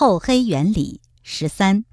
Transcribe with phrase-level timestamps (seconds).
[0.00, 1.84] 厚黑原理十三：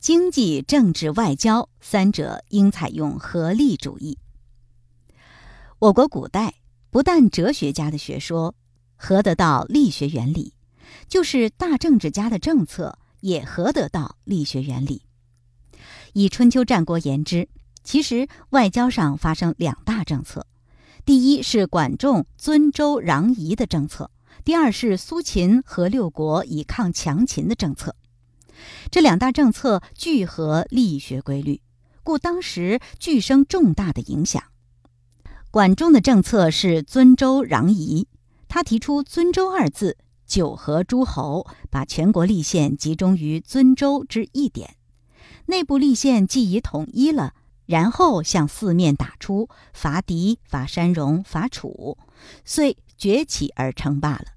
[0.00, 4.18] 经济、政治、外交三者应采用合力主义。
[5.78, 6.54] 我国古代
[6.90, 8.56] 不但哲学家的学说
[8.96, 10.54] 合得到力学原理，
[11.06, 15.00] 就是大政治家的政策也合得到力学原理。
[16.14, 17.48] 以春秋战国言之，
[17.84, 20.44] 其实外交上发生两大政策：
[21.04, 24.10] 第一是管仲尊周攘夷的政策；
[24.44, 27.96] 第二是苏秦和六国以抗强秦的政策。
[28.90, 31.62] 这两大政策聚合力学规律，
[32.02, 34.42] 故当时俱生重大的影响。
[35.50, 38.06] 管仲的政策是尊周攘夷，
[38.46, 39.96] 他提出“尊周”二字，
[40.26, 44.76] 九合诸侯，把全国立宪集中于尊周之一点。
[45.46, 47.32] 内部立宪既已统一了，
[47.64, 51.96] 然后向四面打出，伐狄、伐山戎、伐楚，
[52.44, 54.33] 遂崛起而称霸了。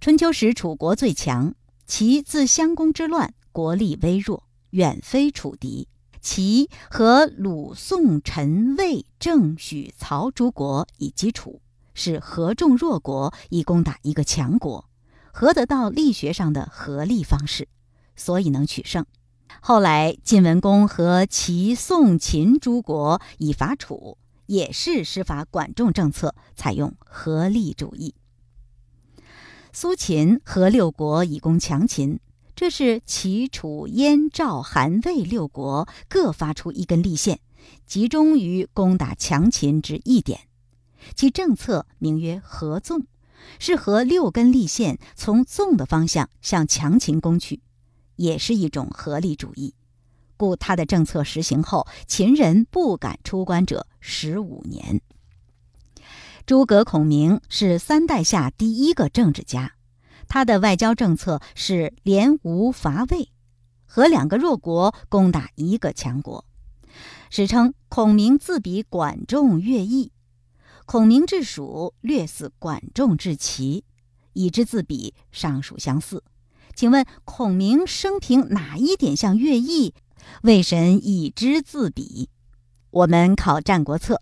[0.00, 1.54] 春秋时楚国最强，
[1.86, 5.88] 齐自襄公之乱，国力微弱，远非楚敌。
[6.22, 11.60] 齐和鲁、宋、陈、魏、郑、许、曹诸国以及楚，
[11.92, 14.88] 是合众弱国以攻打一个强国，
[15.32, 17.68] 合得到力学上的合力方式，
[18.16, 19.04] 所以能取胜。
[19.60, 28.14] 后来晋文公和齐、宋、秦诸国以伐楚，也是施法管仲政策，采用合力主义。
[29.72, 32.18] 苏秦和六国以攻强秦。
[32.56, 37.40] 这是齐、楚、燕、赵、韩、魏六国各发出一根立线，
[37.86, 40.40] 集中于攻打强秦之一点。
[41.14, 43.06] 其政策名曰合纵，
[43.58, 47.60] 是合六根立线从纵的方向向强秦攻去，
[48.16, 49.74] 也是一种合力主义。
[50.36, 55.00] 故他的政策实行后，秦人不敢出关者十五年。
[56.46, 59.74] 诸葛孔明是三代下第一个政治家。
[60.28, 63.30] 他的外交政策是联吴伐魏，
[63.84, 66.44] 和两个弱国攻打一个强国。
[67.30, 70.12] 史称孔明自比管仲、乐毅，
[70.86, 73.84] 孔明治蜀略似管仲治齐，
[74.32, 76.22] 以之自比尚属相似。
[76.74, 79.94] 请问孔明生平哪一点像乐毅？
[80.42, 82.28] 魏神以之自比。
[82.90, 84.14] 我们考《战国策》。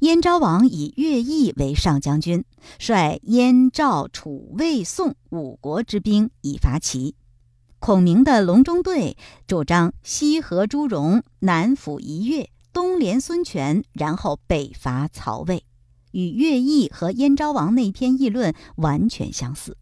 [0.00, 2.44] 燕昭王以乐毅为上将军，
[2.78, 7.14] 率燕、赵、楚、魏、宋五国之兵以伐齐。
[7.78, 9.16] 孔明的隆中对
[9.46, 15.64] 主张西和朱荣，南抚夷越，东连孙权，然后北伐曹魏，
[16.12, 19.76] 与乐毅和燕昭王那篇议论完全相似。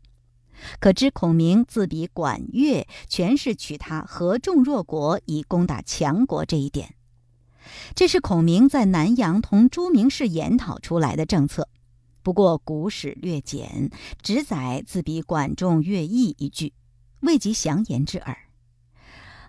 [0.81, 6.95] 可知孔明自比管乐，全是取他合众弱国以攻打强国这一点。
[7.95, 11.69] 这是孔明在南阳同朱明氏研讨出来的政策，
[12.23, 13.91] 不过古史略简，
[14.23, 16.73] 只载自比管仲、乐毅一句，
[17.21, 18.37] 未及详言之耳。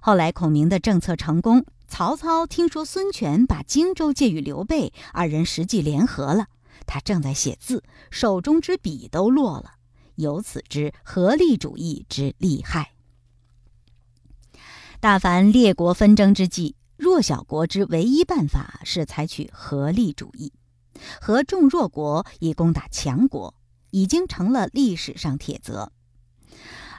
[0.02, 6.48] 后来孔明的政策成功，曹操听说孙权把荆州借与刘备，二人实际联合了，
[6.86, 9.72] 他正在写字，手中之笔都落了，
[10.16, 12.92] 由此知合力主义之厉害。
[15.00, 16.76] 大凡列国纷争之际。
[16.98, 20.54] 弱小国之唯一办法是采取合力主义，
[21.20, 23.54] 合众弱国以攻打强国，
[23.92, 25.92] 已经成了历史上铁则。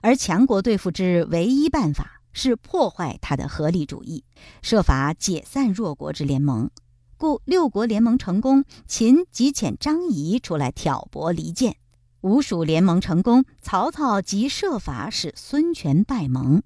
[0.03, 4.25] 而强国对付之唯一办法是破坏他的合力主义，
[4.61, 6.71] 设法解散弱国之联盟。
[7.17, 11.73] 故六国联盟成功，秦即遣张仪出来挑拨离间；
[12.21, 16.63] 吴蜀联盟成功，曹操即设法使孙权败盟。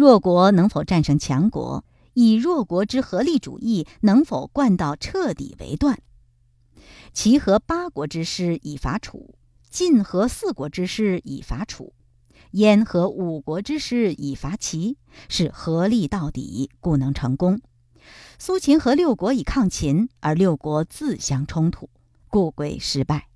[0.00, 1.84] 弱国能否战胜强国，
[2.14, 6.00] 以弱国之合力主义能否贯到彻底为断。
[7.12, 9.34] 齐和八国之师以伐楚，
[9.68, 11.92] 晋和四国之师以伐楚，
[12.52, 14.96] 燕和五国之师以伐齐，
[15.28, 17.60] 是合力到底，故能成功。
[18.38, 21.90] 苏秦和六国以抗秦，而六国自相冲突，
[22.28, 23.26] 故归失败。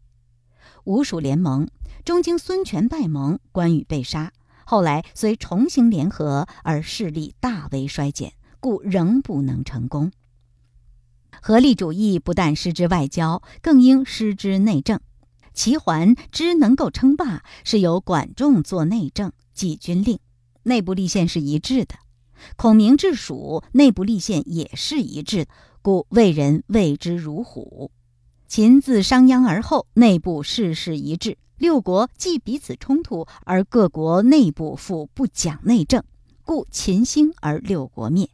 [0.85, 1.69] 吴蜀联盟，
[2.07, 4.33] 中经孙权败盟，关羽被杀。
[4.65, 10.11] 后来虽重新联合，而势力大为衰减，故仍不能成功。
[11.43, 15.01] 合力主义不但失之外交，更应失之内政。
[15.53, 20.19] 齐桓之能够称霸，是由管仲做内政、记军令，
[20.65, 21.97] 内部立宪是一致的；
[22.57, 25.47] 孔明治蜀，内部立宪也是一致，
[25.83, 27.93] 故魏人畏之如虎。
[28.49, 31.37] 秦自商鞅而后，内部事事一致。
[31.65, 36.05] 六国既彼此冲突，而各国内部复不讲内政，
[36.43, 38.29] 故秦兴而六国灭。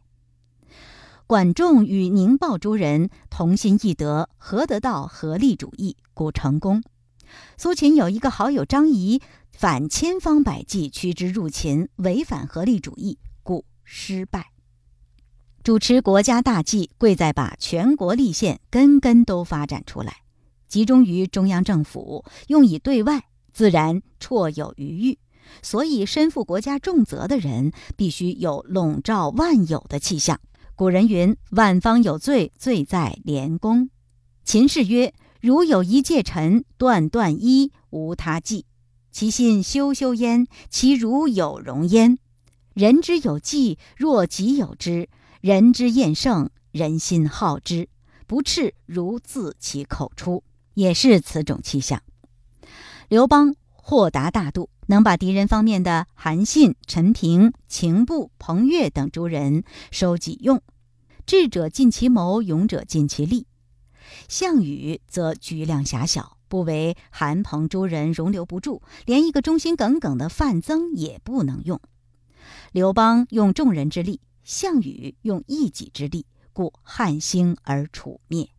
[1.27, 6.83] 管仲与宁豹诸人同心义德，合得到合力主义，故成功。
[7.55, 14.51] 苏秦有一个好友张仪，反千方百计驱之入秦，违反合力主义，故失败。
[15.63, 20.17] 主持国家大计，贵在把全国立宪根根都发展出来，
[20.71, 25.19] 集中于中央政府，用以对外，自然绰有余裕。
[25.61, 30.39] 所以，身负国家重责的人，必须有笼罩万有的气象。
[30.73, 33.89] 古人云：“万方有罪，罪在廉公。”
[34.45, 38.65] 秦氏曰：“如有一介臣，断断一，无他计。
[39.11, 42.17] 其心修修焉，其如有容焉。
[42.73, 45.09] 人之有计，若己有之。”
[45.41, 47.89] 人之厌胜，人心好之，
[48.25, 50.41] 不赤如自其口出，
[50.73, 52.01] 也是此种气象。
[53.09, 60.61] 刘邦豁达大度，能把敌人方面的韩信、陈平、秦布、彭越等诸人收己用，
[61.25, 63.47] 智者尽其谋，勇者尽其力。
[64.27, 71.79] 项羽则局量狭小，不为韩彭诸人容留不住，连一个忠心耿耿的范增也不能用。
[72.71, 74.21] 刘邦用众人之力。
[74.43, 78.49] 项羽用一己之力，故汉兴而楚灭。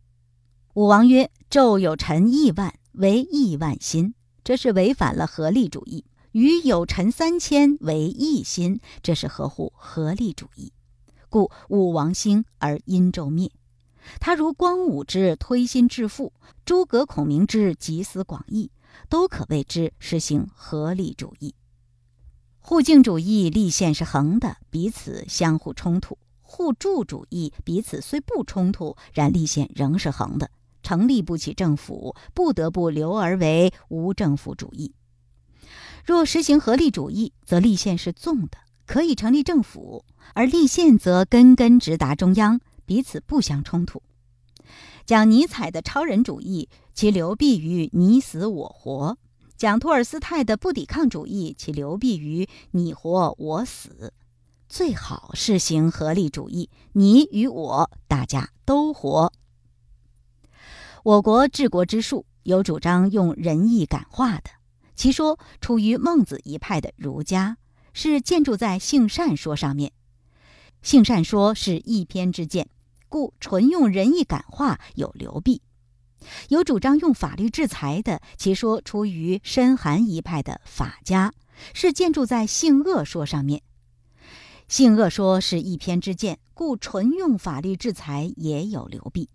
[0.73, 10.73] 武王曰：“纣有臣亿万，为亿万心，这是违反了合力主义；禹有臣三千，为一心，这是合乎合力主义。
[11.29, 13.51] 故武王兴而殷纣灭。
[14.19, 16.33] 他如光武之推心置腹，
[16.65, 18.71] 诸葛孔明之集思广益，
[19.07, 21.53] 都可谓之实行合力主义。”
[22.59, 30.49] 互敬主义立宪是横的，彼此相互冲突；互助主义彼此虽不冲突，然立宪仍是横的，
[30.83, 34.93] 成立不起政府，不得不留而为无政府主义。
[36.05, 40.03] 若实行合力主义，则立宪是纵的，可以成立政府；
[40.35, 44.03] 而立宪则根根直达中央，彼此不相冲突。
[45.05, 49.17] 讲尼采的超人主义，其流弊于你死我活。
[49.55, 54.13] 讲托尔斯泰的不抵抗主义，其流弊于你活我死。
[54.67, 59.31] 最好是行合力主义，你与我大家都活。
[61.03, 64.49] 我国治国之术有主张用仁义感化的，
[64.95, 67.57] 其说出于孟子一派的儒家，
[67.91, 69.91] 是建筑在性善说上面。
[70.81, 72.69] 性善说是一篇之见，
[73.09, 75.61] 故纯用仁义感化有流弊。
[76.47, 81.33] 有主张用法律制裁的，其说出于深寒一派的法家，
[81.73, 83.61] 是建筑在性恶说上面。
[84.69, 89.29] 性恶说是一篇之见，故纯用法律制裁也有流弊。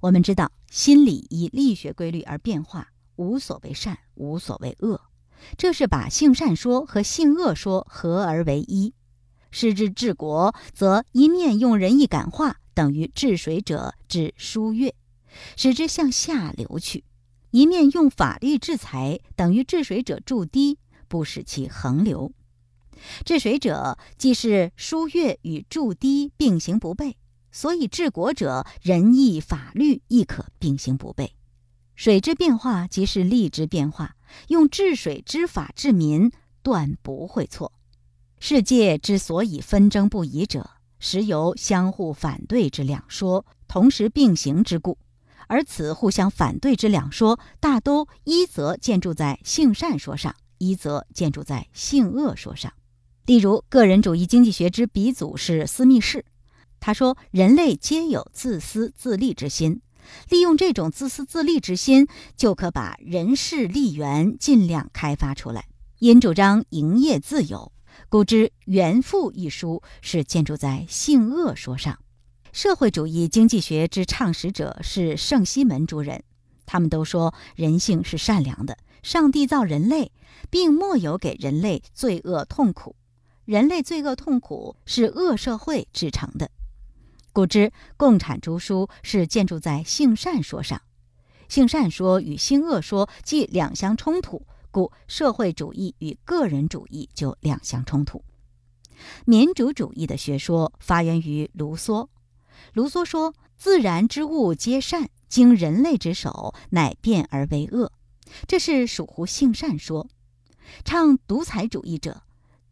[0.00, 5.00] 我们知道，心理以力学规律而变化，无所谓善，无所谓恶，
[5.56, 8.92] 这是把性善说和性恶说合而为一。
[9.50, 14.94] 失之治国，则一面用仁义感化，等于治水者治疏越。
[15.56, 17.04] 使之向下流去，
[17.50, 20.78] 一面用法律制裁，等于治水者筑堤，
[21.08, 22.32] 不使其横流。
[23.24, 27.14] 治水者既是疏越与筑堤并行不悖，
[27.56, 31.30] 所以治国者仁义法律亦可并行不悖。
[31.94, 34.14] 水之变化即是力之变化，
[34.48, 36.30] 用治水之法治民，
[36.62, 37.72] 断不会错。
[38.38, 40.68] 世界之所以纷争不已者，
[40.98, 44.98] 实由相互反对之两说同时并行之故。
[45.46, 52.70] 而此互相反对之两说，大都一则建筑在性善说上，一则建筑在性恶说上。
[53.24, 56.22] 例如，个人主义经济学之鼻祖是斯密士，
[56.80, 59.80] 他说：“人类皆有自私自利之心，
[60.28, 62.06] 利用这种自私自利之心，
[62.36, 65.66] 就可把人事利源尽量开发出来。
[65.98, 67.72] 因主张营业自由，
[68.08, 71.98] 故之《原富》一书是建筑在性恶说上。”
[72.52, 76.22] 社会主义经济学之创始者是圣西门诸人，
[76.64, 80.10] 他们都说人性是善良的，上帝造人类，
[80.48, 82.96] 并莫有给人类罪恶痛苦，
[83.44, 86.50] 人类罪恶痛苦是恶社会制成的。
[87.36, 90.80] 故知共产诸书是建筑在性善说上，
[91.50, 98.24] 性善说与性恶说既两相冲突，故社会主义与个人主义就两相冲突。
[99.26, 102.08] 民主主义的学说发源于卢梭。
[102.72, 107.92] 卢梭说：“自然之物皆善，经人类之手，乃变而为恶。”
[108.48, 110.08] 这是属乎性善说。
[110.86, 112.22] 唱独裁主义者，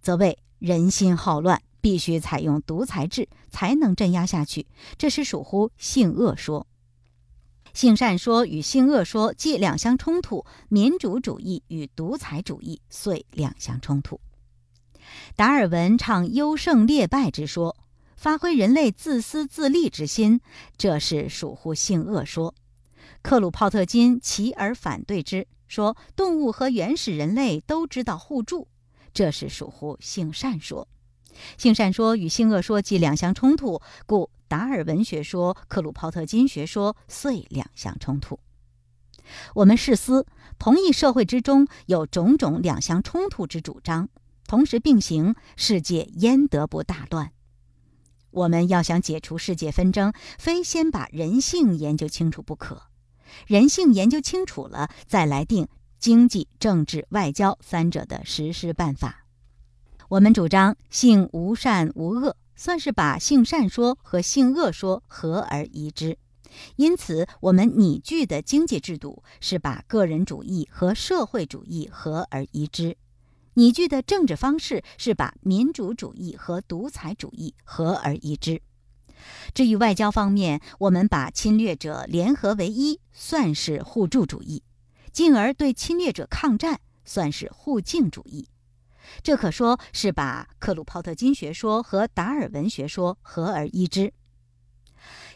[0.01, 4.67] 则谓人心好乱，必须采用独裁制才能镇压下去。
[4.97, 6.67] 这是属乎性恶说。
[7.75, 14.19] 性善说与性恶说既两相冲突，民主主义与独裁主义遂两相冲突。
[15.37, 17.77] 达尔文唱优胜劣败之说。
[18.17, 20.41] 发挥人类自私自利之心，
[20.79, 22.55] 这是属乎性恶说。
[23.21, 28.67] 克鲁泡特金其而反对之，说动物和原始人类都知道互助，
[29.13, 30.89] 这是属乎性善说。
[31.57, 38.39] 性善说与性恶说既两相冲突，故达尔文学说、克鲁泡特金学说遂两相冲突。
[39.55, 40.27] 我们试思，
[40.59, 44.09] 同一社会之中有种种两相冲突之主张，
[44.47, 47.33] 同时并行，世界焉得不大乱？
[48.31, 52.83] 我们要想解除世界纷争，非先把人性研究清楚不可。
[53.47, 59.24] 人性研究清楚了，再来定经济、政治、外交三者的实施办法。
[60.09, 66.19] 我们主张性无善无恶，算是把性善说和性恶说合而一之。
[66.77, 72.95] 因此，我们拟具的经济制度是把个人主义和社会主义合而一之；
[73.55, 78.63] 拟具的政治方式是把民主主义和独裁主义合而一之。
[79.53, 84.63] 至于外交方面，我们把侵略者联合为一，算是互助主义；
[85.13, 88.47] 进而对侵略者抗战，算是互敬主义。
[89.23, 94.13] 这可说是把克鲁泡特金学说和达尔文学说合而一之。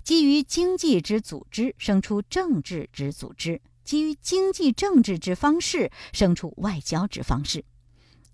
[0.02, 7.64] 基于经济之组织，生出政治之组织；基于经济政治之方式，生出外交之方式。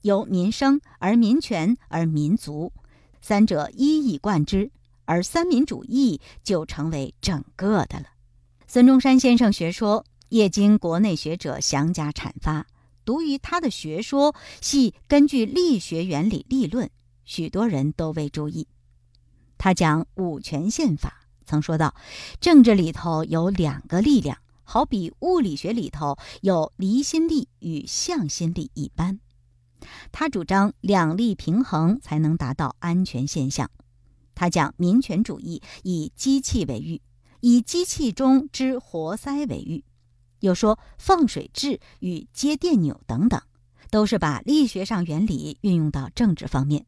[0.02, 2.72] 由民生而民权而民族，
[3.20, 4.70] 三者一以贯之，
[5.06, 8.06] 而三民主义就成为整个的了。
[8.66, 12.66] 孙中山先生学说，业经国内学者详加阐发。
[13.04, 16.90] 读于他的学说，系根据力学原理立论，
[17.24, 18.66] 许多人都未注意。
[19.58, 21.20] 他讲五权宪法。
[21.46, 21.94] 曾说到，
[22.40, 29.20] 政治里头有两个力量，好比物理学里头有离心力与向心力一般。
[30.10, 33.70] 他主张两力平衡才能达到安全现象。
[34.34, 37.02] 他讲民权主义以机器为喻，
[37.40, 39.84] 以机器中之活塞为喻，
[40.44, 43.40] 又说放水掣与接电钮等等，
[43.90, 46.84] 都是把力学上原理运用到政治方面。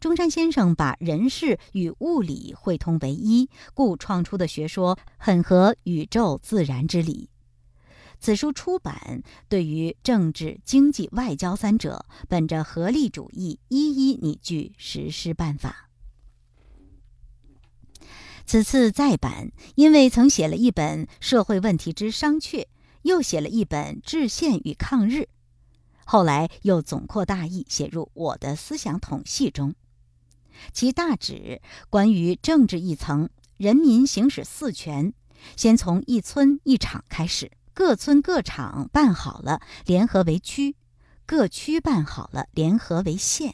[0.00, 7.28] 中山先生把人事与物理汇通为一，故创出的学说很合宇宙自然之理。
[8.20, 15.88] 此书出版，对于政治、经济、外交三者，本着合力主义，一一拟具实施办法。
[18.46, 22.62] 此次再版，因为曾写了一本《社会问题之商榷》，
[23.02, 25.20] 又写了一本《制宪与抗日》，
[26.04, 29.74] 后来又总括大意写入我的思想统系中。
[30.72, 35.12] 其大旨关于政治一层，人民行使四权，
[35.56, 40.74] 先从一村一厂开始，各村各厂办好了，联合为区；
[41.24, 43.52] 各区办好了，联合为县；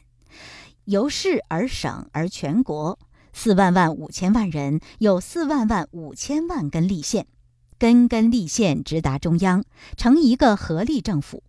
[0.85, 2.99] 由市而省而全国，
[3.35, 7.27] 四万万五千万人有四万万五千万根立宪，
[7.79, 9.65] 根根立宪直达中央，
[9.97, 11.43] 成一个合力政府。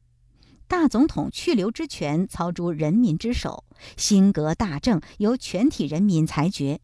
[0.68, 3.64] 大总统去留之权操诸人民之手，
[3.98, 6.80] 新革大政由全体人民裁决。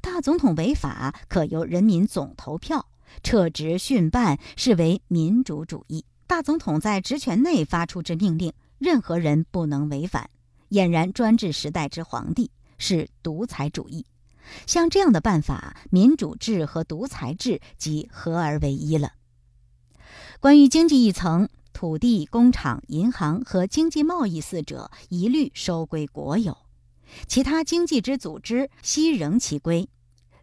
[0.00, 2.86] 大总统违法，可由人民总投票
[3.22, 6.04] 撤职训办，视为民主主义。
[6.26, 10.28] 大总统在职权内发出之命令，任何人不能违反，
[10.70, 14.04] 俨然专制时代之皇帝，是独裁主义。
[14.66, 19.12] 像这样的办法，民主制和独裁制即合而为一了。
[20.40, 21.48] 关于经济一层。
[21.74, 26.56] 土地、工厂、银行和经济贸易四者一律收归国有，
[27.26, 29.88] 其他经济之组织悉仍其归，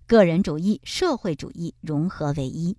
[0.07, 2.75] 个人主义、社会主义融合为一。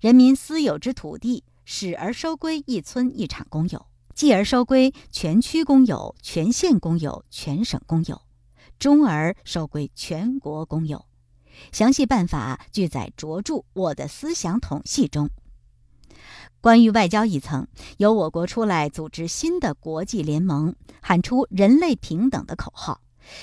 [0.00, 8.20] 人民私有之土地，始而收归一村一厂公有，继而收归全区公有、全县公有、全省公有，
[8.82, 11.06] 终而收归全国公有。
[11.70, 15.30] 详细办法俱在着著《我的思想统系》中。
[16.60, 23.00] 关于外交一层，由我国出来组织新的国际联盟，喊出“人类平等”的口号，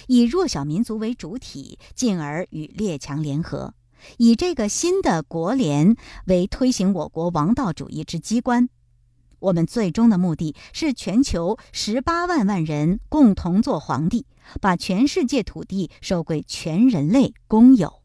[0.07, 3.73] 以弱小民族为主体，进而与列强联合，
[4.17, 8.67] 以这个新的国联为推行我国王道主义之机关。
[9.39, 14.25] 我们最终的目的是全球十八万万人共同做皇帝，
[14.61, 18.01] 把全世界土地收归全人类公有。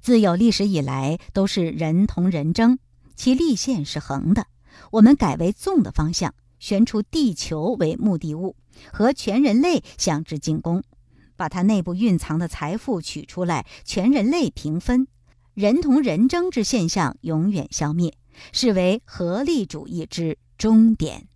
[0.00, 2.78] 自有历史以来，都是人同人争。
[3.16, 4.46] 其立线是横的，
[4.90, 8.56] 我们改为纵的方向，悬出地球为目的物，
[8.92, 10.82] 和全人类向之进攻，
[11.36, 15.06] 把它内部蕴藏的财富取出来，全人类平分，
[15.54, 18.14] 人同人争之现象永远消灭，
[18.52, 21.28] 视为合力主义之终点。